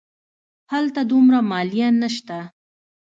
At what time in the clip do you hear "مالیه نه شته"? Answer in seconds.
1.51-2.39